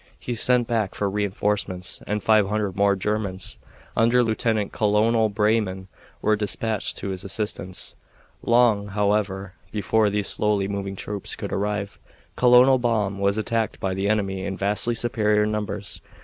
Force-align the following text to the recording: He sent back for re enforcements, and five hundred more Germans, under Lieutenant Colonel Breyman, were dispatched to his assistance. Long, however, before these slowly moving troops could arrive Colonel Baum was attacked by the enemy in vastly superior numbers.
He 0.17 0.33
sent 0.33 0.67
back 0.67 0.95
for 0.95 1.07
re 1.11 1.23
enforcements, 1.23 2.01
and 2.07 2.23
five 2.23 2.49
hundred 2.49 2.75
more 2.75 2.95
Germans, 2.95 3.59
under 3.95 4.23
Lieutenant 4.23 4.71
Colonel 4.71 5.29
Breyman, 5.29 5.89
were 6.23 6.35
dispatched 6.35 6.97
to 6.97 7.09
his 7.09 7.23
assistance. 7.23 7.93
Long, 8.41 8.87
however, 8.87 9.53
before 9.71 10.09
these 10.09 10.27
slowly 10.27 10.67
moving 10.67 10.95
troops 10.95 11.35
could 11.35 11.53
arrive 11.53 11.99
Colonel 12.35 12.79
Baum 12.79 13.19
was 13.19 13.37
attacked 13.37 13.79
by 13.79 13.93
the 13.93 14.09
enemy 14.09 14.43
in 14.43 14.57
vastly 14.57 14.95
superior 14.95 15.45
numbers. 15.45 16.01